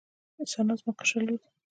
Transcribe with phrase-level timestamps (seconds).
[0.53, 1.49] ثنا زما کشره لور ده